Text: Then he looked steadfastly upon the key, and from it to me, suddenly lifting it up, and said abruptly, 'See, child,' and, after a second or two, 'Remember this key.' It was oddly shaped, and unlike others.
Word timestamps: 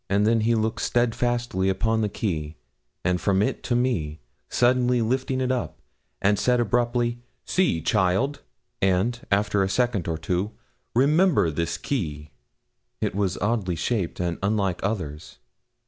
Then 0.09 0.39
he 0.41 0.55
looked 0.55 0.81
steadfastly 0.81 1.69
upon 1.69 2.01
the 2.01 2.09
key, 2.09 2.55
and 3.05 3.21
from 3.21 3.43
it 3.43 3.61
to 3.65 3.75
me, 3.75 4.19
suddenly 4.49 4.99
lifting 4.99 5.39
it 5.39 5.51
up, 5.51 5.77
and 6.23 6.39
said 6.39 6.59
abruptly, 6.59 7.19
'See, 7.45 7.83
child,' 7.83 8.41
and, 8.81 9.19
after 9.29 9.61
a 9.61 9.69
second 9.69 10.07
or 10.07 10.17
two, 10.17 10.53
'Remember 10.95 11.51
this 11.51 11.77
key.' 11.77 12.31
It 12.99 13.13
was 13.13 13.37
oddly 13.37 13.75
shaped, 13.75 14.19
and 14.19 14.39
unlike 14.41 14.79
others. 14.81 15.37